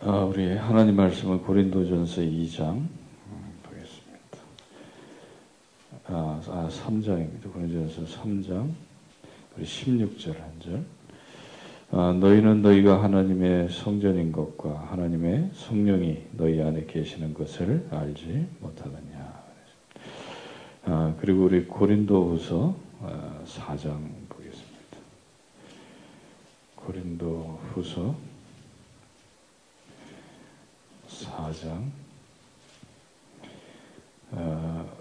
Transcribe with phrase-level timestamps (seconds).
[0.00, 2.88] 아, 우리 하나님 말씀은 고린도전서 2장 음,
[3.64, 4.38] 보겠습니다.
[6.06, 7.52] 아, 아 3장입니다.
[7.52, 8.70] 고린도전서 3장
[9.56, 10.84] 우리 16절 한 절.
[11.90, 19.42] 아, 너희는 너희가 하나님의 성전인 것과 하나님의 성령이 너희 안에 계시는 것을 알지 못하느냐.
[20.84, 24.96] 아, 그리고 우리 고린도후서 아, 4장 보겠습니다.
[26.76, 28.27] 고린도후서
[31.24, 31.82] 4장
[34.30, 34.98] 어,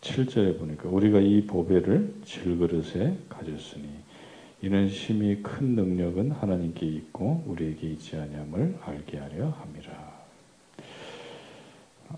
[0.00, 3.84] 7절에 보니까 우리가 이 보배를 질그릇에 가졌으니
[4.62, 10.16] 이는 심히 큰 능력은 하나님께 있고 우리에게 있지 아니함을 알게 하려 함이라.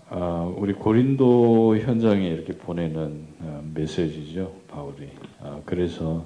[0.09, 5.09] 아, 우리 고린도 현장에 이렇게 보내는 어, 메시지죠 바울이.
[5.41, 6.25] 아, 그래서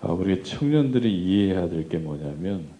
[0.00, 2.75] 아, 우리 청년들이 이해해야 될 게 뭐냐면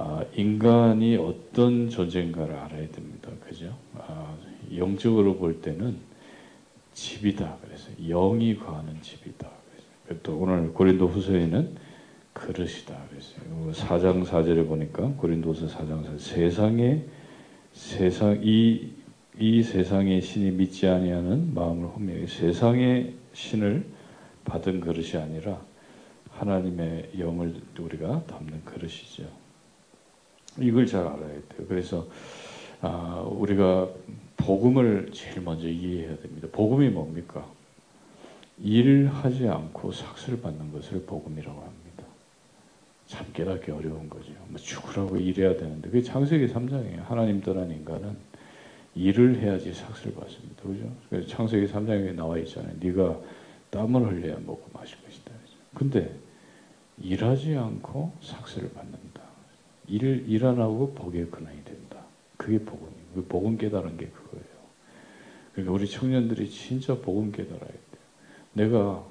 [0.00, 3.30] 아, 인간이 어떤 존재인가를 알아야 됩니다.
[3.44, 3.76] 그죠?
[3.96, 4.32] 아,
[4.76, 5.96] 영적으로 볼 때는
[6.94, 7.56] 집이다.
[7.60, 9.48] 그래서 영이 거하는 집이다.
[10.04, 11.74] 그래서 또 오늘 고린도 후서에는
[12.32, 12.96] 그릇이다.
[13.10, 13.34] 그래서
[13.72, 17.02] 4장 4절에 보니까 고린도서 4장 4절 세상에
[17.72, 18.92] 세상 이,
[19.36, 23.84] 이 세상의 신이 믿지 아니하는 마음을 혼미하게 세상의 신을
[24.44, 25.60] 받은 그릇이 아니라
[26.30, 29.37] 하나님의 영을 우리가 담는 그릇이죠.
[30.60, 31.66] 이걸 잘 알아야 돼요.
[31.68, 32.06] 그래서
[32.80, 33.88] 아, 우리가
[34.36, 36.48] 복음을 제일 먼저 이해해야 됩니다.
[36.52, 37.46] 복음이 뭡니까?
[38.60, 42.04] 일하지 않고 삭스를 받는 것을 복음이라고 합니다.
[43.06, 44.32] 참 깨닫기 어려운 거죠.
[44.48, 47.04] 뭐 죽으라고 일해야 되는데 그게 창세기 3장이에요.
[47.04, 48.16] 하나님 떠난 인간은
[48.94, 50.62] 일을 해야지 삭스를 받습니다.
[50.62, 50.92] 그죠?
[51.08, 52.74] 그래서 창세기 3장에 나와 있잖아요.
[52.80, 53.18] 네가
[53.70, 55.32] 땀을 흘려야 먹고 마실 것이다.
[55.74, 56.14] 근데
[57.00, 59.07] 일하지 않고 삭스를 받는다.
[59.88, 61.98] 일, 일안 하고 복의 근원이 된다.
[62.36, 62.98] 그게 복음이에요.
[63.14, 64.46] 그 복음 깨달은 게 그거예요.
[65.52, 67.78] 그러니까 우리 청년들이 진짜 복음 깨달아야 돼요.
[68.52, 69.04] 내가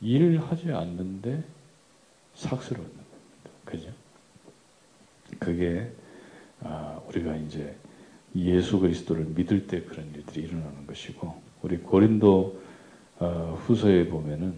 [0.00, 1.42] 일을 하지 않는데
[2.34, 3.50] 삭스를 얻는 겁니다.
[3.64, 3.88] 그죠?
[5.38, 5.90] 그게
[6.60, 7.74] 아, 우리가 이제
[8.34, 12.60] 예수 그리스도를 믿을 때 그런 일들이 일어나는 것이고 우리 고린도
[13.18, 14.54] 어, 후서에 보면은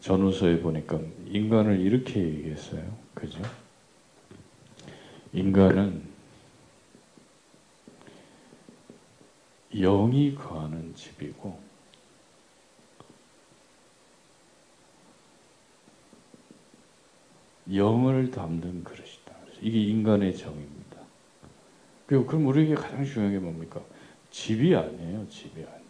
[0.00, 2.82] 전후서에 보니까 인간을 이렇게 얘기했어요.
[3.14, 3.40] 그죠?
[5.34, 6.00] 인간은
[9.74, 11.58] 영이 거하는 집이고
[17.74, 19.34] 영을 담는 그릇이다.
[19.60, 21.00] 이게 인간의 정입니다.
[22.06, 23.80] 그리고 그럼 우리에게 가장 중요한 게 뭡니까?
[24.30, 25.26] 집이 아니에요.
[25.28, 25.84] 집이 아니에요.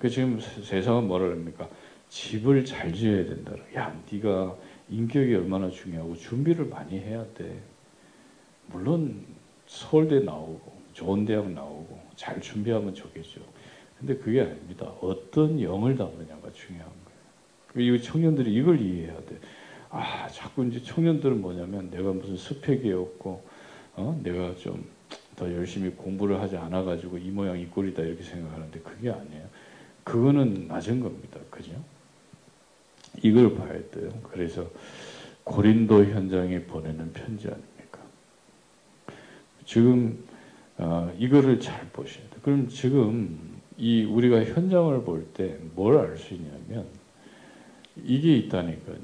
[0.00, 1.68] 그 지금 세상은 뭐라 그럽니까?
[2.08, 3.52] 집을 잘 지어야 된다.
[3.76, 4.56] 야, 네가
[4.88, 7.62] 인격이 얼마나 중요하고 준비를 많이 해야 돼.
[8.72, 9.24] 물론
[9.66, 13.40] 서울대 나오고 좋은 대학 나오고 잘 준비하면 좋겠죠.
[13.98, 14.86] 근데 그게 아닙니다.
[15.00, 16.90] 어떤 영을 담느냐가 중요한
[17.74, 17.94] 거예요.
[17.94, 19.38] 이 청년들이 이걸 이해해야 돼.
[19.90, 23.44] 아, 자꾸 이제 청년들은 뭐냐면 내가 무슨 스펙이 없고,
[23.96, 24.20] 어?
[24.22, 25.00] 내가 좀
[25.40, 29.48] 더 열심히 공부를 하지 않아가지고 이 모양 이 꼴이다 이렇게 생각하는데 그게 아니에요.
[30.04, 31.40] 그거는 낮은 겁니다.
[31.48, 31.72] 그죠?
[33.22, 34.10] 이걸 봐야 돼요.
[34.30, 34.70] 그래서
[35.44, 37.69] 고린도 현장에 보내는 편지 아니에요.
[39.70, 40.18] 지금
[40.78, 42.40] 어, 이거를 잘 보셔야 돼요.
[42.42, 46.86] 그럼 지금 이 우리가 현장을 볼 때 뭘 알 수 있냐면
[48.04, 48.96] 이게 있다니까요.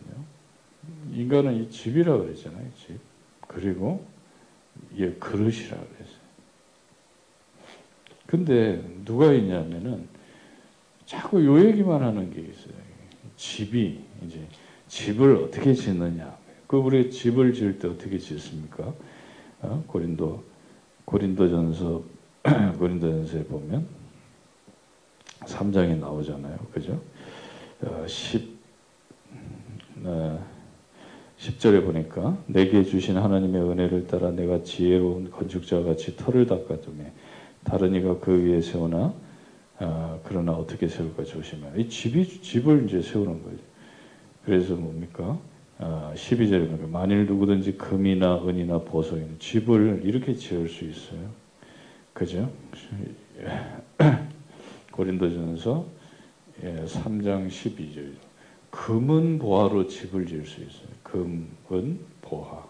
[1.13, 2.69] 인간은 이 집이라 그랬잖아요.
[2.79, 2.99] 집.
[3.47, 4.05] 그리고
[4.93, 6.27] 이게 그릇이라 그랬어요.
[8.27, 10.09] 근데 누가 있냐면은
[11.05, 12.75] 자꾸 요 얘기만 하는 게 있어요.
[13.37, 14.41] 집이 이제
[14.89, 16.37] 집을 어떻게 짓느냐.
[16.67, 18.93] 그 우리 집을 지을 때 어떻게 짓습니까?
[19.61, 19.85] 어?
[19.87, 20.56] 고린도
[21.07, 22.03] 고린도전서
[22.79, 23.87] 고린도전서에 보면
[25.41, 26.59] 3장에 나오잖아요.
[26.73, 27.01] 그죠?
[28.07, 28.57] 10
[30.05, 30.45] 어,
[31.39, 37.13] 10절에 보니까 내게 주신 하나님의 은혜를 따라 내가 지혜로운 건축자 같이 터를 닦아둠에
[37.65, 39.13] 다른 이가 그 위에 세우나
[39.79, 41.77] 어, 그러나 어떻게 세울까 조심해라.
[41.77, 43.59] 이 집이 집을 이제 세우는 거죠.
[44.45, 45.39] 그래서 뭡니까?
[45.79, 51.31] 어, 12절에 보니까 만일 누구든지 금이나 은이나 보석이나 집을 이렇게 지을 수 있어요.
[52.13, 52.51] 그죠?
[54.93, 55.87] 고린도전서
[56.63, 58.13] 3장 예, 12절.
[58.71, 60.89] 금은 보화로 집을 지을 수 있어요.
[61.03, 62.65] 금은 보화.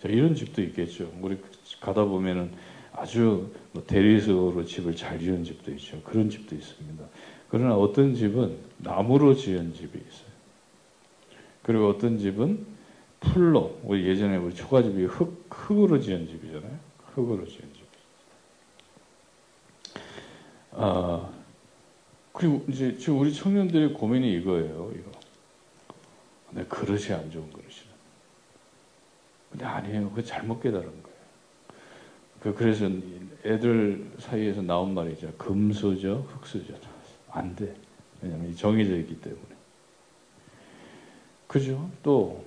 [0.00, 1.12] 자, 이런 집도 있겠죠.
[1.20, 1.38] 우리
[1.80, 2.50] 가다 보면은
[2.92, 6.00] 아주 뭐 대리석으로 집을 잘 지은 집도 있죠.
[6.02, 7.04] 그런 집도 있습니다.
[7.48, 10.31] 그러나 어떤 집은 나무로 지은 집이 있어요.
[11.62, 12.66] 그리고 어떤 집은
[13.20, 16.78] 풀로 우리 예전에 우리 초가집이 흙 흙으로 지은 집이잖아요.
[17.14, 17.82] 흙으로 지은 집.
[20.72, 21.30] 아
[22.32, 24.92] 그리고 이제 지금 우리 청년들의 고민이 이거예요.
[24.94, 25.10] 이거.
[26.50, 27.92] 내 그릇이 안 좋은 그릇이라.
[29.50, 30.10] 근데 아니에요.
[30.10, 31.16] 그 잘못 깨달은 거예요.
[32.40, 32.86] 그 그래서
[33.44, 35.32] 애들 사이에서 나온 말이죠.
[35.38, 36.74] 금수저, 흙수저.
[37.30, 37.74] 안 돼.
[38.20, 39.51] 왜냐면 정해져 있기 때문에.
[41.52, 41.90] 그죠?
[42.02, 42.42] 또,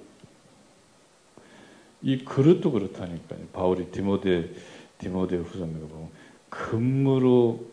[2.01, 3.45] 이 그릇도 그렇다니까요.
[3.53, 4.51] 바울이 디모데,
[4.97, 6.09] 디모데 보면,
[6.49, 7.67] 금으로,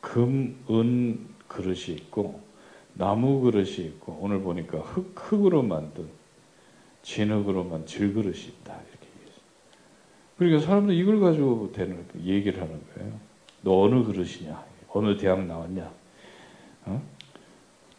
[0.00, 2.40] 금, 은 그릇이 있고,
[2.94, 6.08] 나무 그릇이 있고, 오늘 보니까 흙, 흙으로 만든,
[7.02, 8.72] 진흙으로 만든 질그릇이 있다.
[8.72, 9.44] 이렇게 얘기했어요.
[10.38, 13.20] 그러니까 사람들 이걸 가지고 되는, 얘기를 하는 거예요.
[13.60, 14.64] 너 어느 그릇이냐?
[14.88, 15.92] 어느 대학 나왔냐?
[16.86, 17.02] 어?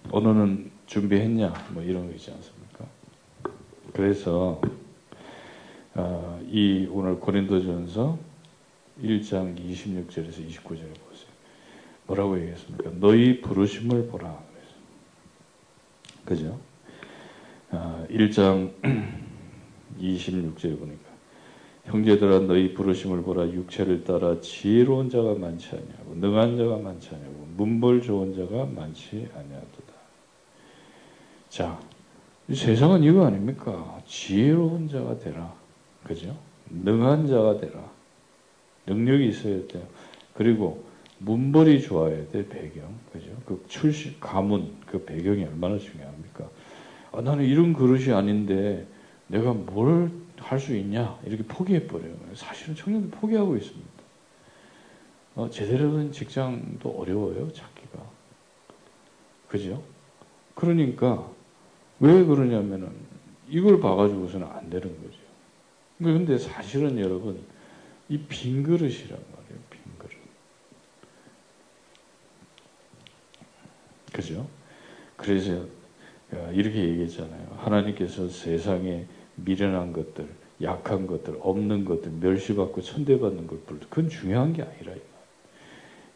[0.10, 1.54] 언어는 준비했냐?
[1.74, 2.59] 뭐 이런 거 있지 않습니까?
[3.94, 4.62] 그래서
[5.96, 8.18] 어, 이 오늘 고린도전서
[9.04, 11.30] 1장 26절에서 29절에 보세요.
[12.08, 12.92] 뭐라고 얘기했습니까?
[13.00, 14.38] 너희 부르심을 보라.
[16.26, 16.60] 그죠?
[17.72, 18.72] 어, 1장
[20.00, 21.10] 26절에 보니까
[21.86, 28.02] 형제들아 너희 부르심을 보라 육체를 따라 지혜로운 자가 많지 않냐고 능한 자가 많지 않냐고 문벌
[28.04, 29.94] 좋은 자가 많지 않냐도다.
[31.50, 31.80] 자,
[32.54, 34.02] 세상은 이거 아닙니까?
[34.08, 35.54] 지혜로운 자가 되라.
[36.04, 36.36] 그죠?
[36.70, 37.80] 능한 자가 되라.
[38.88, 39.84] 능력이 있어야 돼요.
[40.34, 40.84] 그리고
[41.20, 42.94] 문벌이 좋아야 돼, 배경.
[43.12, 43.28] 그죠?
[43.46, 46.50] 그 출신, 가문, 그 배경이 얼마나 중요합니까?
[47.12, 48.88] 아, 나는 이런 그릇이 아닌데
[49.28, 51.20] 내가 뭘 할 수 있냐?
[51.26, 52.16] 이렇게 포기해버려요.
[52.34, 53.90] 사실은 청년들 포기하고 있습니다.
[55.36, 58.00] 어, 제대로 된 직장도 어려워요, 찾기가.
[59.48, 59.84] 그죠?
[60.56, 61.30] 그러니까,
[62.00, 62.90] 왜 그러냐면은,
[63.50, 65.20] 이걸 봐가지고서는 안 되는 거죠.
[65.98, 67.40] 근데 사실은 여러분,
[68.08, 70.12] 이 빈 그릇이란 말이에요, 빈 그릇.
[74.14, 74.48] 그죠?
[75.18, 75.66] 그래서
[76.54, 77.58] 이렇게 얘기했잖아요.
[77.58, 79.06] 하나님께서 세상에
[79.36, 80.28] 미련한 것들,
[80.62, 84.94] 약한 것들, 없는 것들, 멸시받고 천대받는 것들, 그건 중요한 게 아니라.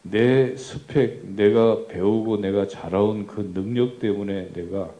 [0.02, 4.92] 내 스펙, 내가 배우고 내가 자라온 그 능력 때문에 내가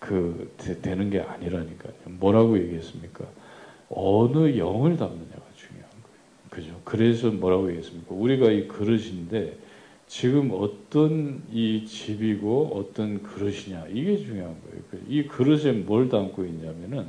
[0.00, 1.92] 그 되, 는 게 아니라니까요.
[2.06, 3.24] 뭐라고 얘기했습니까?
[3.90, 6.48] 어느 영을 담느냐가 중요한 거예요.
[6.48, 6.80] 그죠?
[6.84, 8.14] 그래서 뭐라고 얘기했습니까?
[8.14, 9.56] 우리가 이 그릇인데
[10.08, 14.82] 지금 어떤 이 집이고 어떤 그릇이냐 이게 중요한 거예요.
[14.90, 17.06] 그이 그릇에 뭘 담고 있냐면은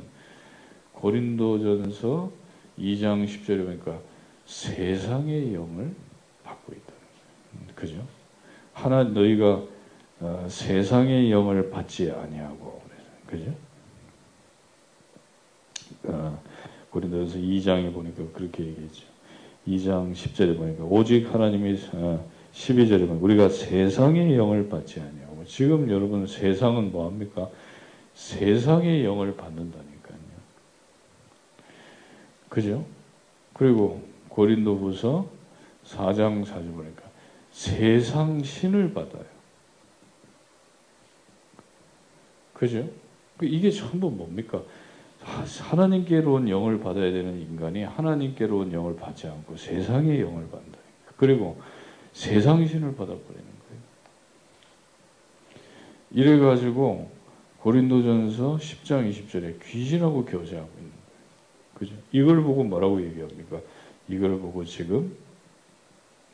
[0.92, 2.30] 고린도전서
[2.78, 3.98] 2장 10절에 보니까
[4.46, 5.92] 세상의 영을
[6.44, 6.92] 받고 있다.
[7.74, 8.06] 그죠?
[8.72, 9.62] 하나 너희가
[10.20, 12.81] 어, 세상의 영을 받지 아니하고
[13.32, 13.54] 그죠?
[16.04, 16.42] 어,
[16.90, 19.06] 고린도전서 2장에 보니까 그렇게 얘기했죠.
[19.66, 26.26] 2장 10절에 보니까 오직 하나님이 어, 12절에 보면 우리가 세상의 영을 받지 아니하고 지금 여러분
[26.26, 27.48] 세상은 뭐 합니까?
[28.12, 30.18] 세상의 영을 받는다니까요.
[32.50, 32.84] 그죠?
[33.54, 35.26] 그리고 고린도후서
[35.86, 37.02] 4장 4절 보니까
[37.50, 39.24] 세상 신을 받아요.
[42.52, 42.88] 그죠?
[43.42, 44.62] 그 이게 전부 뭡니까?
[45.20, 50.78] 하나님께로 온 영을 받아야 되는 인간이 하나님께로 온 영을 받지 않고 세상의 영을 받는다.
[51.16, 51.60] 그리고
[52.12, 53.82] 세상 신을 받아버리는 거예요.
[56.12, 57.10] 이래가지고
[57.58, 61.74] 고린도전서 10장 20절에 귀신하고 교제하고 있는 거예요.
[61.74, 61.96] 그죠?
[62.12, 63.60] 이걸 보고 뭐라고 얘기합니까?
[64.08, 65.16] 이걸 보고 지금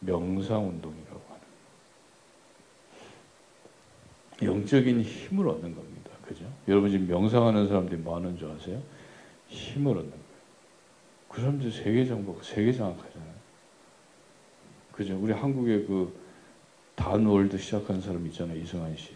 [0.00, 1.22] 명상운동이라고
[4.40, 5.97] 하는 영적인 힘을 얻는 겁니다.
[6.68, 8.82] 여러분 지금 명상하는 사람들이 뭐 하는 줄 아세요?
[9.48, 10.24] 힘을 얻는 거예요.
[11.28, 13.32] 그 사람들 세계 정복, 세계 장악하잖아요.
[14.92, 15.18] 그죠?
[15.18, 16.14] 우리 한국에 그
[16.94, 18.58] 단월드 시작한 사람 있잖아요.
[18.58, 19.14] 이승환 씨.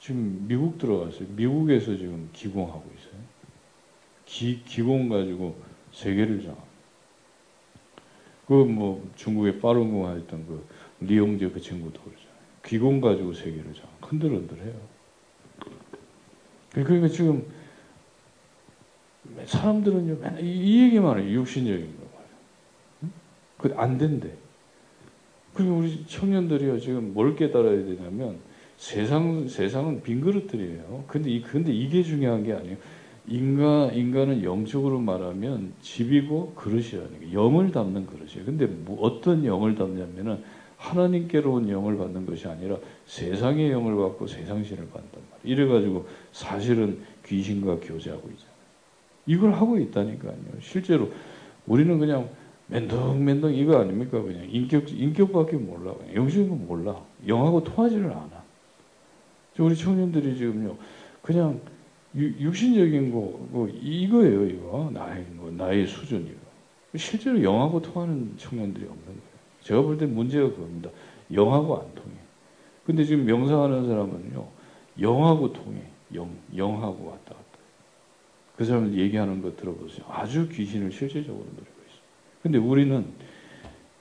[0.00, 1.28] 지금 미국 들어갔어요.
[1.30, 3.20] 미국에서 지금 기공하고 있어요.
[4.24, 5.60] 기, 기공 가지고
[5.92, 6.66] 세계를 장악.
[8.46, 10.66] 그뭐 중국의 빠른공 했던 그
[11.00, 12.32] 리용재 그 친구도 그러잖아요.
[12.64, 13.90] 기공 가지고 세계를 장악.
[14.00, 14.97] 흔들흔들해요.
[16.84, 17.44] 그러니까 지금
[19.44, 21.40] 사람들은요 맨날 이 얘기만 해요.
[21.40, 23.12] 육신적인 거 말이에요.
[23.58, 24.32] 그안 된대.
[25.54, 28.38] 그리고 우리 청년들이요 지금 뭘 깨달아야 되냐면
[28.76, 31.04] 세상 세상은 빈 그릇들이에요.
[31.08, 32.76] 근데 이 근데 이게 중요한 게 아니에요.
[33.26, 38.44] 인간 인간은 영적으로 말하면 집이고 그릇이라는 게 영을 담는 그릇이에요.
[38.44, 40.42] 근데 뭐 어떤 영을 담냐면은
[40.78, 45.42] 하나님께로 온 영을 받는 것이 아니라 세상의 영을 받고 세상 신을 받단 말이에요.
[45.44, 48.58] 이래가지고 사실은 귀신과 교제하고 있잖아요.
[49.26, 50.34] 이걸 하고 있다니까요.
[50.60, 51.12] 실제로
[51.66, 52.30] 우리는 그냥
[52.68, 54.22] 맨덕맨덕 이거 아닙니까?
[54.22, 55.94] 그냥 인격 인격밖에 몰라.
[56.14, 57.00] 영적인 거 몰라.
[57.26, 58.42] 영하고 통하지를 않아.
[59.58, 60.76] 우리 청년들이 지금요,
[61.20, 61.60] 그냥
[62.14, 63.18] 육신적인 거,
[63.50, 66.38] 뭐 이거예요, 이거 나의 뭐 나의 수준이고
[66.96, 69.27] 실제로 영하고 통하는 청년들이 없는 거예요.
[69.68, 70.88] 제가 볼 때 문제가 그겁니다.
[71.30, 72.16] 영하고 안 통해.
[72.86, 74.48] 근데 지금 명상하는 사람은요,
[74.98, 75.82] 영하고 통해.
[76.14, 77.58] 영, 영하고 왔다 갔다.
[78.56, 80.06] 그 사람들 얘기하는 거 들어보세요.
[80.08, 82.02] 아주 귀신을 실제적으로 누리고 있어요.
[82.42, 83.04] 근데 우리는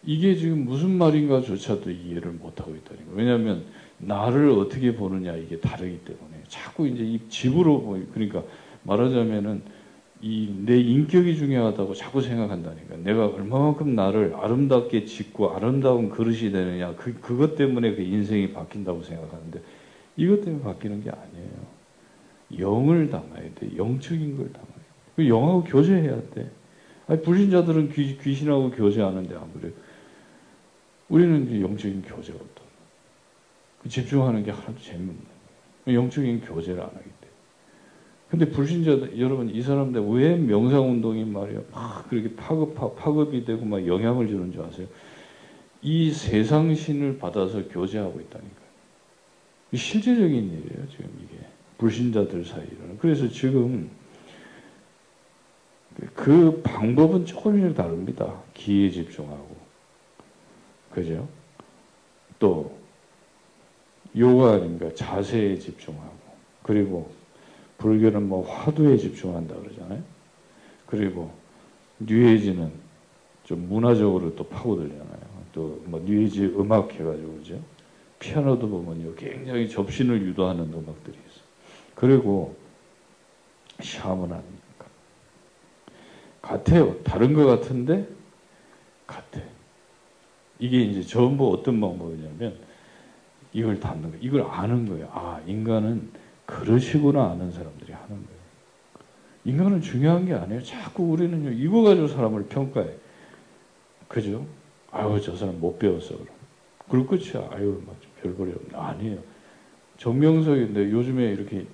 [0.05, 3.17] 이게 지금 무슨 말인가조차도 이해를 못하고 있다는 거예요.
[3.17, 3.65] 왜냐하면
[3.97, 8.41] 나를 어떻게 보느냐 이게 다르기 때문에 자꾸 이제 이 집으로 그러니까
[8.83, 9.63] 말하자면은
[10.21, 12.97] 이 내 인격이 중요하다고 자꾸 생각한다니까.
[12.97, 16.95] 내가 얼마만큼 나를 아름답게 짓고 아름다운 그릇이 되느냐.
[16.95, 19.61] 그 그것 때문에 그 인생이 바뀐다고 생각하는데
[20.17, 21.77] 이것 때문에 바뀌는 게 아니에요.
[22.59, 23.77] 영을 담아야 돼.
[23.77, 24.81] 영적인 걸 담아야 돼.
[25.15, 26.51] 그 영하고 교제해야 돼.
[27.07, 29.71] 아니, 불신자들은 귀, 귀신하고 교제하는데 안 그래요?
[31.09, 32.61] 우리는 영적인 교제가 없다.
[33.83, 35.15] 그 집중하는 게 하나도 재미없는
[35.85, 35.99] 거예요.
[36.01, 37.16] 영적인 교제를 안 하기.
[38.29, 44.27] 근데 불신자들, 여러분, 이 사람들 왜 명상운동이 말이야, 막 그렇게 파급, 파급이 되고 막 영향을
[44.27, 44.87] 주는 줄 아세요?
[45.81, 48.67] 이 세상 신을 받아서 교제하고 있다니까요.
[49.73, 51.39] 실제적인 일이에요, 지금 이게.
[51.77, 52.97] 불신자들 사이로는.
[52.99, 53.89] 그래서 지금
[56.13, 58.41] 그 방법은 조금씩 다릅니다.
[58.53, 59.55] 기에 집중하고.
[60.91, 61.27] 그죠?
[62.39, 62.75] 또,
[64.17, 64.93] 요가 아닙니까?
[64.95, 66.17] 자세에 집중하고.
[66.63, 67.16] 그리고
[67.77, 70.03] 불교는 뭐 화두에 집중한다 그러잖아요.
[70.85, 71.31] 그리고
[71.99, 72.71] 뉴에이지는
[73.43, 75.27] 좀 문화적으로 또 파고들잖아요.
[75.53, 77.59] 또 뭐 뉴에이지 음악 해가지고 그죠?
[78.19, 81.41] 피아노도 보면요 굉장히 접신을 유도하는 음악들이 있어.
[81.95, 82.55] 그리고
[83.81, 84.85] 샤먼 아닙니까?
[86.41, 87.01] 같아요.
[87.03, 88.07] 다른 것 같은데
[89.05, 89.39] 같아.
[90.59, 92.57] 이게 이제 전부 어떤 방법이냐면
[93.53, 94.17] 이걸 닫는 거예요.
[94.21, 95.09] 이걸 아는 거예요.
[95.11, 96.11] 아 인간은
[96.47, 98.37] 그러시구나 아는 사람들이 하는 거예요.
[99.45, 100.63] 인간은 중요한 게 아니에요.
[100.63, 102.89] 자꾸 우리는요, 이거 가지고 사람을 평가해.
[104.07, 104.45] 그죠?
[104.91, 106.15] 아유, 저 사람 못 배웠어.
[106.17, 106.27] 그럼.
[106.89, 107.49] 그럴 끝이야.
[107.51, 107.81] 아유,
[108.21, 108.77] 별거리 없네.
[108.77, 109.19] 아니에요.
[109.97, 111.65] 정명석인데 요즘에 이렇게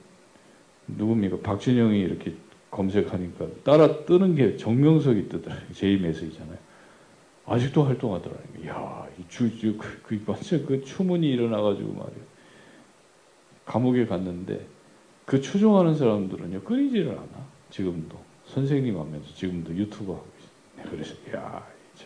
[0.87, 1.37] 누굽니까?
[1.43, 2.33] 박진영이 이렇게
[2.71, 5.69] 검색하니까 따라 뜨는 게 정명석이 뜨더라고요.
[5.73, 6.57] 제이메시잖아요.
[7.45, 8.63] 아직도 활동하더라고요.
[8.63, 12.32] 이야, 이 주, 주, 그, 그, 완전 그 추문이 일어나가지고 말이에요.
[13.65, 14.67] 감옥에 갔는데
[15.25, 20.91] 그 추종하는 사람들은요 끊이지를 않아 지금도 선생님 하면서 지금도 유튜브 하고 있어요.
[20.91, 21.65] 그래서 야
[21.95, 22.05] 이제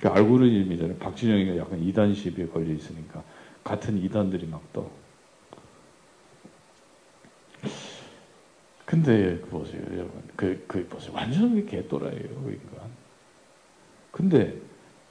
[0.00, 0.98] 그 알고리즘이잖아요.
[0.98, 3.22] 박진영이가 약간 이단 시비에 걸려 있으니까
[3.62, 4.90] 같은 이단들이 막 떠.
[8.84, 12.90] 근데 그 보세요 여러분 그, 그 보세요 완전 개또라예요 그 인간.
[14.10, 14.60] 근데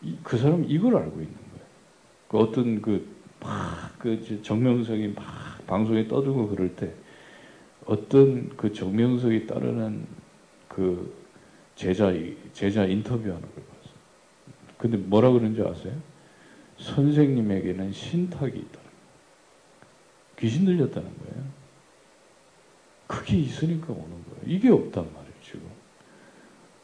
[0.02, 1.66] 이, 그 사람 이걸 알고 있는 거예요.
[2.28, 3.12] 그 어떤 그
[3.43, 5.23] 막그 정명석이 막
[5.67, 6.93] 방송에 떠들고 그럴 때
[7.85, 10.05] 어떤 그 정명석이 따르는
[10.67, 11.13] 그
[11.75, 12.13] 제자
[12.53, 13.93] 제자 인터뷰하는 걸 봤어요.
[14.77, 15.93] 근데 뭐라 그런지 아세요?
[16.77, 18.89] 선생님에게는 신탁이 있다는
[20.39, 21.43] 귀신 들렸다는 거예요.
[23.07, 24.41] 그게 있으니까 오는 거예요.
[24.45, 25.62] 이게 없단 말이에요, 지금.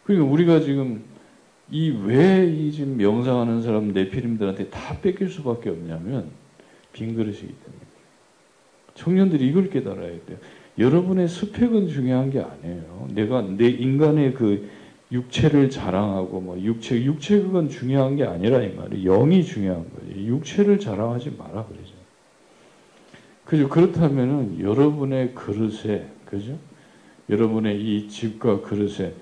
[0.04, 1.04] 그러니까 우리가 지금
[1.72, 6.32] 이 왜 이 지금 명상하는 사람 내피림들한테 다 뺏길 수밖에 없냐면
[6.94, 7.90] 빈 그릇이기 때문에.
[8.96, 10.38] 청년들이 이걸 깨달아야 돼요.
[10.78, 13.08] 여러분의 스펙은 중요한 게 아니에요.
[13.14, 14.70] 내가 내 인간의 그
[15.12, 20.26] 육체를 자랑하고 뭐 육체 육체 그건 중요한 게 아니라 이 말이 영이 중요한 거지.
[20.26, 21.94] 육체를 자랑하지 마라 그러죠.
[23.46, 23.68] 그죠?
[23.68, 26.58] 그렇다면은 여러분의 그릇에 그죠?
[27.30, 29.14] 여러분의 이 집과 그릇에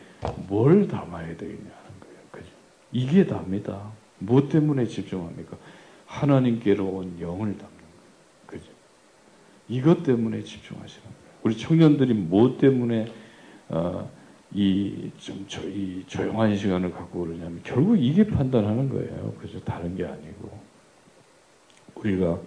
[0.48, 2.18] 뭘 담아야 되겠냐는 거예요.
[2.32, 2.48] 그죠?
[2.92, 3.92] 이게 답니다.
[4.20, 5.58] 뭐 때문에 집중합니까?
[6.08, 8.02] 하나님께로 온 영을 담는 거예요.
[8.48, 8.72] 그죠?
[9.68, 11.18] 이것 때문에 집중하시는 거예요.
[11.44, 13.12] 우리 청년들이 뭐 때문에
[13.70, 14.10] 어,
[14.54, 19.34] 이좀 이 조용한 시간을 갖고 그러냐면 결국 이게 판단하는 거예요.
[19.40, 19.60] 그죠?
[19.64, 20.58] 다른 게 아니고
[21.96, 22.40] 우리가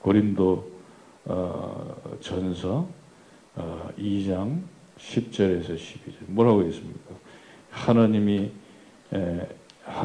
[0.00, 0.70] 고린도
[1.24, 2.88] 어, 전서
[3.56, 4.62] 어, 2장
[4.98, 7.14] 10절에서 12절 뭐라고 했습니까?
[7.70, 8.50] 하나님이
[9.12, 9.48] 에,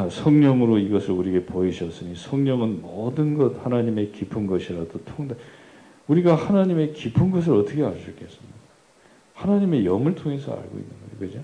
[0.10, 5.36] 성령으로 이것을 우리에게 보이셨으니 성령은 모든 것 하나님의 깊은 것이라도 통다.
[6.08, 8.56] 우리가 하나님의 깊은 것을 어떻게 알 수 있겠습니까?
[9.34, 11.20] 하나님의 영을 통해서 알고 있는 거예요.
[11.20, 11.40] 그죠?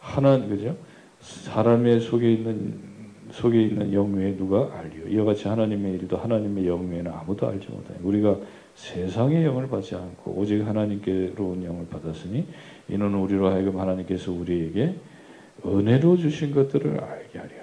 [0.00, 0.76] 하나, 그죠?
[1.20, 2.80] 사람의 속에 있는,
[3.30, 5.08] 속에 있는 영 외에 누가 알리요?
[5.08, 8.36] 이와 같이 하나님의 일도 하나님의 영 외에는 아무도 알지 못하요 우리가
[8.74, 12.46] 세상의 영을 받지 않고 오직 하나님께로 온 영을 받았으니
[12.88, 14.94] 이는 우리로 하여금 하나님께서 우리에게
[15.64, 17.59] 은혜로 주신 것들을 알게 하려.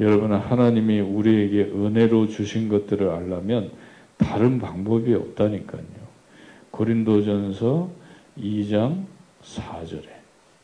[0.00, 3.70] 여러분 하나님이 우리에게 은혜로 주신 것들을 알려면
[4.16, 6.00] 다른 방법이 없다니까요.
[6.70, 7.90] 고린도전서
[8.38, 9.04] 2장
[9.42, 10.08] 4절에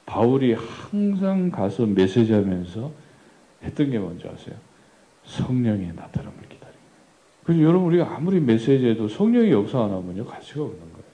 [0.06, 2.90] 바울이 항상 가서 메시지하면서
[3.62, 4.56] 했던 게 뭔지 아세요?
[5.24, 6.78] 성령의 나타남을 기다리는
[7.44, 11.06] 그래서 여러분 우리가 아무리 메시지해도 성령의 역사 안 하면요 가치가 없는 거예요.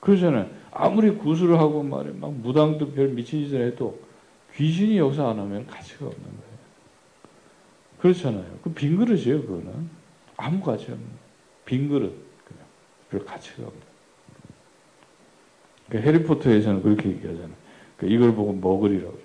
[0.00, 0.46] 그러잖아요.
[0.70, 3.98] 아무리 구술을 하고 말해 막 무당도 별 미친 짓을 해도
[4.54, 6.49] 귀신이 역사 안 하면 가치가 없는 거예요.
[8.00, 8.58] 그렇잖아요.
[8.62, 9.90] 그 빈 그릇이에요, 그거는.
[10.36, 11.06] 아무 가치 없는
[11.64, 12.14] 빈 그릇.
[12.44, 12.64] 그냥.
[13.10, 13.82] 별 가치가 없는
[15.90, 17.54] 그 해리포터에서는 그렇게 얘기하잖아요.
[17.96, 19.18] 그 이걸 보고 먹으리라고.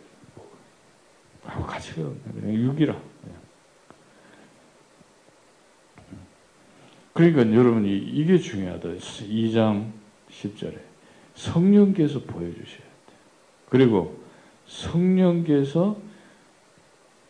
[1.46, 2.94] 아무 가치가 없는 그냥 육이라.
[3.22, 3.42] 그냥.
[7.14, 8.90] 그러니까 여러분이 이게 중요하다.
[8.90, 9.92] 2장
[10.30, 10.78] 10절에.
[11.36, 13.14] 성령께서 보여주셔야 돼.
[13.70, 14.22] 그리고
[14.68, 15.98] 성령께서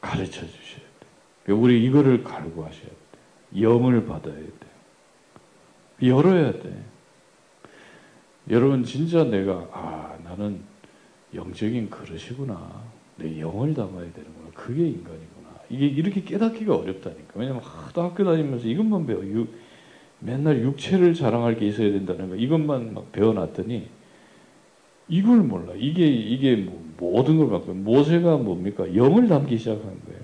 [0.01, 0.84] 가르쳐 주셔야 돼.
[1.53, 3.61] 우리 이거를 갈구하셔야 돼.
[3.61, 4.51] 영을 받아야 돼.
[6.01, 6.83] 열어야 돼.
[8.49, 10.61] 여러분 진짜 내가 아 나는
[11.33, 12.83] 영적인 그릇이구나.
[13.17, 14.49] 내 영을 담아야 되는구나.
[14.53, 15.59] 그게 인간이구나.
[15.69, 17.33] 이게 이렇게 깨닫기가 어렵다니까.
[17.35, 19.23] 왜냐면 하도 학교 다니면서 이것만 배워.
[19.25, 19.47] 유,
[20.19, 22.35] 맨날 육체를 자랑할 게 있어야 된다는 거.
[22.35, 23.87] 이것만 막 배워놨더니
[25.07, 25.73] 이걸 몰라.
[25.75, 28.93] 이게 이게 뭐, 모든 걸 갖고 모세가 뭡니까?
[28.95, 30.14] 영을 담기 시작한 거예요.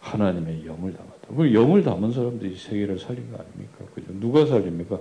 [0.00, 1.28] 하나님의 영을 담았다.
[1.36, 3.84] 그 영을 담은 사람들이 세계를 살린 거 아닙니까?
[3.94, 4.08] 그죠?
[4.18, 4.98] 누가 살립니까?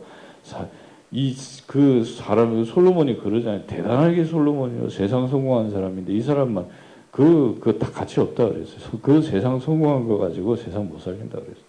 [1.11, 1.33] 이
[1.65, 3.65] 그 사람 솔로몬이 그러잖아요.
[3.65, 6.67] 대단하게 솔로몬이요 세상 성공한 사람인데 이 사람만
[7.11, 8.99] 그 그 다 가치 없다 그랬어요.
[9.01, 11.63] 그 세상 성공한 거 가지고 세상 못 살린다 그랬어요.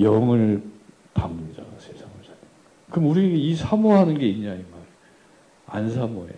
[0.00, 0.62] 영을
[1.14, 2.38] 담는 자가 세상을 살린.
[2.90, 4.66] 그럼 우리 이 사모하는 게 있냐 이 말.
[5.66, 6.28] 안 사모해.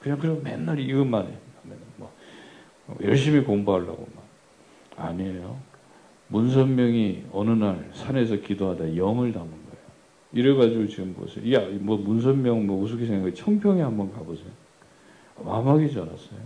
[0.00, 1.30] 그냥 그럼 맨날 이것만 해.
[2.86, 4.13] 뭐 열심히 공부하려고 막.
[4.96, 5.58] 아니에요.
[6.28, 9.84] 문선명이 어느 날 산에서 기도하다 영을 담은 거예요.
[10.32, 11.52] 이래가지고 지금 보세요.
[11.52, 13.34] 야, 뭐 문선명 뭐 우습게 생각해.
[13.34, 14.48] 청평에 한번 가보세요.
[15.44, 16.40] 마막이지 않았어요.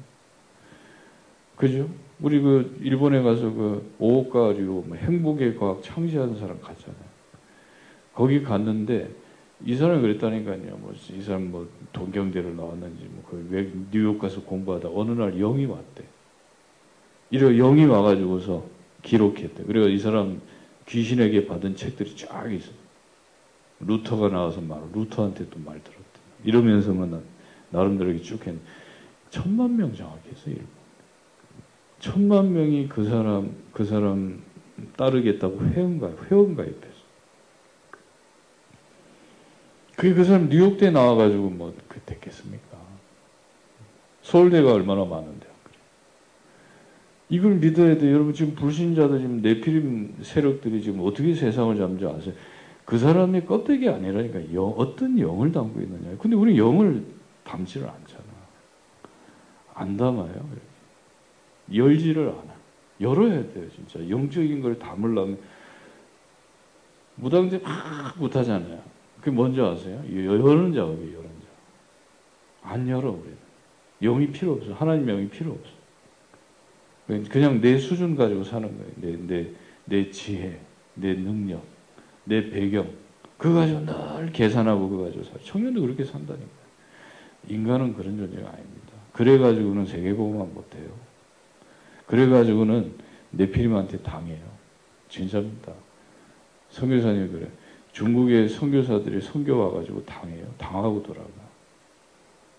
[1.56, 1.88] 그죠?
[2.20, 7.08] 우리 그 일본에 가서 그 오오카리로 뭐 행복의 과학 창시하는 사람 갔잖아요.
[8.14, 9.10] 거기 갔는데
[9.64, 10.76] 이 사람이 그랬다니까요.
[10.78, 16.04] 뭐 이 사람 뭐 동경대를 나왔는지 뭐 그 뉴욕 가서 공부하다 어느 날 영이 왔대.
[17.30, 18.64] 이래 영이 와가지고서
[19.02, 19.64] 기록했대.
[19.64, 20.40] 그리고 이 사람
[20.86, 22.70] 귀신에게 받은 책들이 쫙 있어.
[23.80, 26.02] 루터가 나와서 말, 루터한테 또 말 들었대.
[26.44, 27.22] 이러면서만
[27.70, 28.64] 나 름대로 쭉 했는데
[29.30, 30.66] 천만 명 장악했어 일본.
[32.00, 34.42] 천만 명이 그 사람 그 사람
[34.96, 36.98] 따르겠다고 회원가입 회원가입했어.
[39.96, 42.78] 그게 그 사람 뉴욕대 나와가지고 뭐 그 됐겠습니까?
[44.22, 45.47] 서울대가 얼마나 많은데.
[47.30, 48.10] 이걸 믿어야 돼.
[48.12, 52.34] 여러분 지금 불신자들 지금 네피림 세력들이 지금 어떻게 세상을 잡는지 아세요?
[52.84, 56.16] 그 사람이 껍데기 아니라니까 영, 어떤 영을 담고 있느냐.
[56.18, 57.04] 근데 우리 영을
[57.44, 58.24] 담지를 않잖아.
[59.74, 60.48] 안 담아요.
[61.72, 62.54] 열지를 않아.
[63.00, 64.08] 열어야 돼요, 진짜.
[64.08, 65.38] 영적인 걸 담으려면
[67.16, 68.80] 무당제 막 못하잖아요.
[69.18, 70.02] 그게 뭔지 아세요?
[70.06, 72.72] 여는 작업이에요, 여는 작업.
[72.72, 73.36] 안 열어, 우리는.
[74.00, 74.72] 영이 필요 없어.
[74.72, 75.77] 하나님 영이 필요 없어.
[77.30, 78.92] 그냥 내 수준 가지고 사는 거예요.
[78.96, 79.50] 내, 내,
[79.86, 80.60] 내 지혜,
[80.94, 81.64] 내 능력,
[82.24, 82.90] 내 배경.
[83.38, 85.40] 그거 가지고 늘 계산하고 그거 가지고 살.
[85.42, 86.68] 청년도 그렇게 산다니까요.
[87.48, 88.92] 인간은 그런 존재가 아닙니다.
[89.12, 90.90] 그래가지고는 세계보고만 못해요.
[92.06, 92.92] 그래가지고는
[93.30, 94.44] 네피림한테 당해요.
[95.08, 95.72] 진짜입니다.
[96.70, 97.48] 성교사님이 그래.
[97.92, 100.46] 중국의 선교사들이 선교 와가지고 당해요.
[100.58, 101.28] 당하고 돌아가.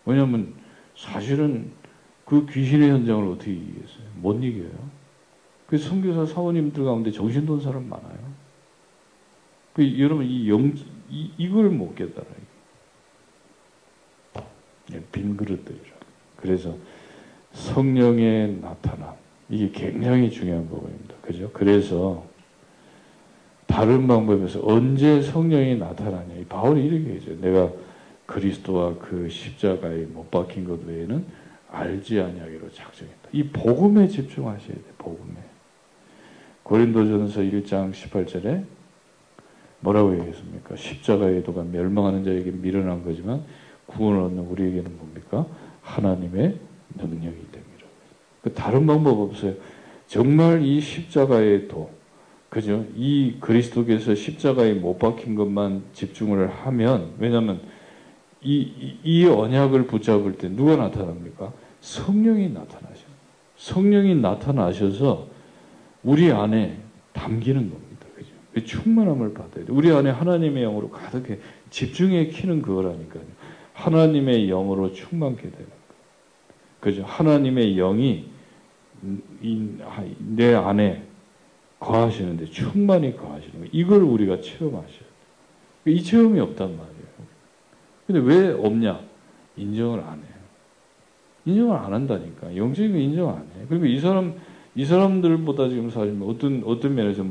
[0.06, 0.54] 왜냐면
[0.96, 1.72] 사실은
[2.30, 4.08] 그 귀신의 현장을 어떻게 이기겠어요?
[4.18, 4.70] 못 이겨요.
[5.66, 8.20] 그 선교사 사모님들 가운데 정신 돈 사람 많아요.
[9.74, 10.72] 그 여러분 이 영,
[11.10, 12.50] 이, 이걸 못 깨달아요.
[15.12, 15.96] 빈 그릇들이라.
[16.36, 16.76] 그래서
[17.54, 19.16] 성령의 나타남
[19.50, 21.16] 이게 굉장히 중요한 부분입니다.
[21.22, 21.50] 그죠?
[21.52, 22.26] 그래서
[23.66, 26.46] 다른 방법에서 언제 성령이 나타나냐.
[26.48, 27.42] 바울이 이렇게 얘기죠.
[27.42, 27.72] 내가
[28.28, 31.39] 그리스도와 그 십자가에 못 박힌 것 외에는
[31.72, 33.30] 알지 아니하기로 작정했다.
[33.32, 34.84] 이 복음에 집중하셔야 돼.
[34.98, 35.36] 복음에.
[36.64, 38.66] 고린도전서 1장 18절에
[39.80, 40.76] 뭐라고 얘기했습니까?
[40.76, 43.44] 십자가의 도가 멸망하는 자에게 미련한 거지만
[43.88, 45.48] 구원을 얻는 우리에게는 뭡니까?
[45.82, 46.58] 하나님의
[46.96, 47.86] 능력이 됩니다.
[48.42, 49.54] 그 다른 방법 없어요.
[50.08, 51.90] 정말 이 십자가의 도,
[52.50, 52.86] 그죠?
[52.96, 57.62] 이 그리스도께서 십자가에 못 박힌 것만 집중을 하면, 왜냐하면
[58.42, 61.52] 이, 이, 이 언약을 붙잡을 때 누가 나타납니까?
[61.82, 63.06] 성령이 나타나셔.
[63.58, 65.28] 성령이 나타나셔서
[66.04, 66.78] 우리 안에
[67.14, 68.06] 담기는 겁니다.
[68.16, 68.30] 그죠?
[68.54, 69.72] 그 충만함을 받아야 돼.
[69.72, 73.24] 우리 안에 하나님의 영으로 가득해 집중해 키는 그거라니까요.
[73.74, 75.72] 하나님의 영으로 충만케 되는 거.
[76.80, 77.04] 그죠?
[77.04, 78.30] 하나님의 영이
[80.20, 81.04] 내 안에
[81.80, 83.70] 거하시는데 충만히 거하시는 거예요.
[83.72, 85.10] 이걸 우리가 체험하셔야 돼요.
[85.86, 87.09] 이 체험이 없단 말이에요.
[88.10, 89.02] 근데 왜 없냐?
[89.56, 90.40] 인정을 안 해요.
[91.46, 92.56] 인정을 안 한다니까.
[92.56, 93.68] 영적인 거 인정 안 해.
[93.70, 94.34] 그리고 이 사람,
[94.74, 97.24] 이 사람들보다 지금 사실 뭐 어떤, 어떤 면에서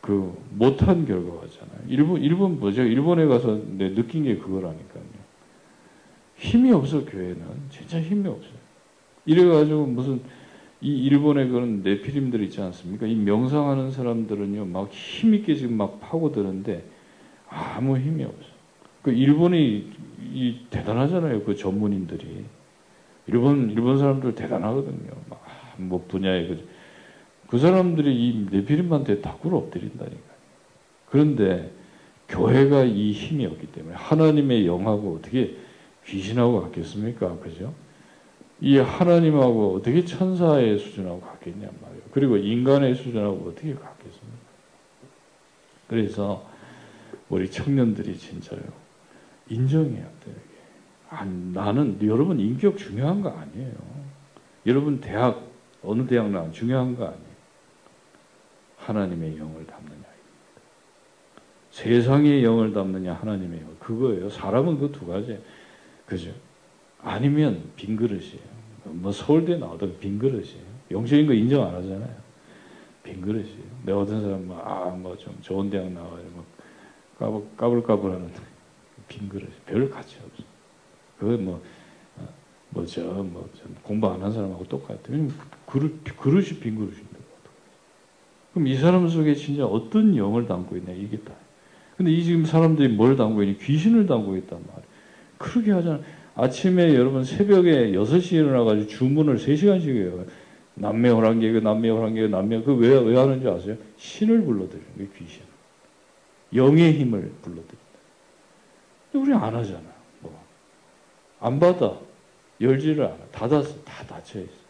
[0.00, 1.80] 그 못한 결과잖아요.
[1.86, 2.82] 일본, 일본 뭐죠?
[2.82, 5.04] 일본에 가서 내 느낀 게 그거라니까요.
[6.38, 7.42] 힘이 없어, 교회는.
[7.68, 8.58] 진짜 힘이 없어요.
[9.26, 10.22] 이래가지고 무슨,
[10.80, 13.06] 이 일본의 그런 네피림들 있지 않습니까?
[13.06, 16.84] 이 명상하는 사람들은요, 막 힘있게 지금 막 파고드는데
[17.50, 18.57] 아무 힘이 없어.
[19.08, 19.90] 그 일본이
[20.34, 21.42] 이 대단하잖아요.
[21.44, 22.44] 그 전문인들이.
[23.26, 25.10] 일본, 일본 사람들 대단하거든요.
[25.30, 25.42] 막,
[25.78, 26.68] 뭐 분야에 그,
[27.46, 30.38] 그 사람들이 이 네피림한테 다구를 엎드린다니까요.
[31.06, 31.70] 그런데
[32.28, 35.56] 교회가 이 힘이 없기 때문에 하나님의 영하고 어떻게
[36.04, 37.38] 귀신하고 같겠습니까?
[37.38, 37.72] 그죠?
[38.60, 42.02] 이 하나님하고 어떻게 천사의 수준하고 같겠냔 말이에요.
[42.10, 44.38] 그리고 인간의 수준하고 어떻게 같겠습니까?
[45.86, 46.46] 그래서
[47.30, 48.87] 우리 청년들이 진짜요.
[49.48, 50.34] 인정해야 돼요.
[51.10, 53.72] 아, 나는 여러분 인격 중요한 거 아니에요.
[54.66, 55.42] 여러분 대학
[55.82, 57.28] 어느 대학 나 중요한 거 아니에요.
[58.76, 59.98] 하나님의 영을 담느냐.
[61.70, 64.28] 세상의 영을 담느냐 하나님의 영 그거예요.
[64.28, 65.38] 사람은 그 두 가지.
[66.06, 66.32] 그죠?
[67.02, 68.58] 아니면 빈 그릇이에요.
[68.84, 70.68] 뭐 서울대 나오다가 빈 그릇이에요.
[70.90, 72.16] 영적인 거 인정 안 하잖아요.
[73.02, 73.64] 빈 그릇이에요.
[73.84, 76.24] 내 어떤 사람 뭐, 아, 뭐 좀 좋은 대학 나와요.
[76.34, 76.44] 뭐
[77.18, 78.30] 까불, 까불 까불 하는
[79.08, 79.48] 빈 그릇.
[79.66, 80.44] 별 가치 없어.
[81.18, 81.62] 그거 뭐,
[82.18, 82.28] 어,
[82.70, 83.48] 뭐, 저, 뭐,
[83.82, 84.98] 공부 안 한 사람하고 똑같아.
[85.66, 87.18] 그릇, 그릇이 빈 그릇인데.
[88.52, 91.32] 그럼 이 사람 속에 진짜 어떤 영을 담고 있냐, 이게 다.
[91.96, 93.58] 근데 이 지금 사람들이 뭘 담고 있니?
[93.58, 94.82] 귀신을 담고 있단 말이에요.
[95.38, 96.00] 그렇게 하잖아.
[96.34, 100.24] 아침에 여러분 새벽에 6시에 일어나가지고 주문을 3시간씩 해요.
[100.74, 103.76] 남매 호랑개그, 남매 호랑개그, 남매, 그 왜, 왜 하는지 아세요?
[103.96, 105.42] 신을 불러들이는 거예요, 귀신.
[106.54, 107.87] 영의 힘을 불러들인다.
[109.12, 109.84] 우리 안 하잖아.
[110.20, 110.42] 뭐.
[111.40, 111.98] 안 받아.
[112.60, 113.16] 열지를 않아.
[113.32, 113.82] 닫았어.
[113.84, 114.68] 다 닫혀있어.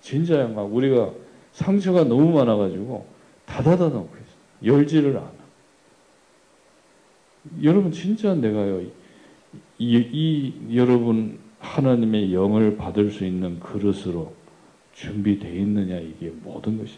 [0.00, 1.12] 진짜야, 막 우리가
[1.52, 3.06] 상처가 너무 많아가지고
[3.46, 4.72] 다 닫아놓고 있어.
[4.72, 5.32] 열지를 않아.
[7.62, 8.82] 여러분, 진짜 내가요,
[9.78, 14.34] 이, 이 여러분 하나님의 영을 받을 수 있는 그릇으로
[14.92, 16.90] 준비되어 있느냐 이게 모든 거예요.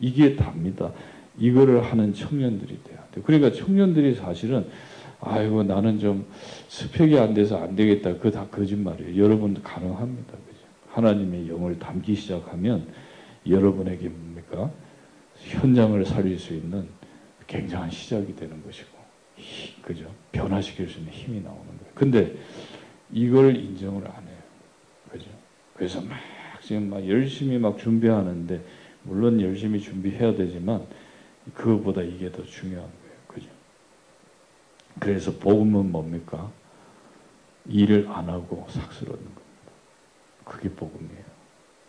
[0.00, 0.92] 이게 답니다.
[1.38, 3.20] 이거를 하는 청년들이 돼야 돼.
[3.22, 4.66] 그러니까 청년들이 사실은
[5.20, 6.26] 아이고 나는 좀
[6.68, 8.14] 스펙이 안 돼서 안 되겠다.
[8.14, 9.22] 그거 다 거짓말이에요.
[9.22, 10.32] 여러분도 가능합니다.
[10.32, 10.60] 그죠?
[10.90, 12.86] 하나님의 영을 담기 시작하면
[13.48, 14.70] 여러분에게 뭡니까?
[15.36, 16.88] 현장을 살릴 수 있는
[17.46, 18.88] 굉장한 시작이 되는 것이고
[19.82, 20.12] 그죠?
[20.32, 21.92] 변화시킬 수 있는 힘이 나오는 거예요.
[21.94, 22.36] 근데
[23.10, 24.38] 이걸 인정을 안 해요.
[25.10, 25.26] 그죠?
[25.74, 26.18] 그래서 막
[26.60, 28.60] 지금 막 열심히 막 준비하는데
[29.04, 30.84] 물론 열심히 준비해야 되지만
[31.54, 33.07] 그것보다 이게 더 중요한 거예요.
[35.00, 36.50] 그래서 복음은 뭡니까?
[37.66, 39.42] 일을 안 하고 삭스러는 겁니다.
[40.44, 41.24] 그게 복음이에요.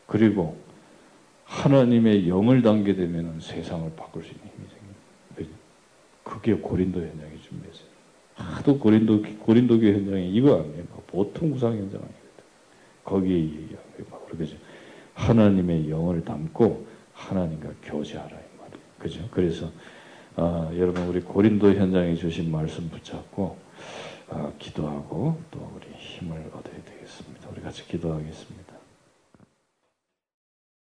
[0.07, 0.57] 그리고
[1.45, 4.89] 하나님의 영을 담게 되면 세상을 바꿀 수 있는 힘이 생깁니다.
[6.23, 7.89] 그게 고린도 현장의 준비였어요.
[8.35, 10.83] 하도 고린도, 고린도 교회 현장이 이거 아니에요.
[11.07, 12.43] 보통 구상 현장 아니거든.
[13.03, 14.25] 거기에 얘기하는 거예요.
[14.27, 14.55] 그러죠.
[15.15, 18.29] 하나님의 영을 담고 하나님과 교제하라.
[18.29, 18.83] 이 말이에요.
[18.99, 19.27] 그죠?
[19.31, 19.71] 그래서,
[20.35, 23.57] 어, 여러분, 우리 고린도 현장에 주신 말씀 붙잡고,
[24.29, 27.49] 어, 기도하고 또 우리 힘을 얻어야 되겠습니다.
[27.51, 28.58] 우리 같이 기도하겠습니다.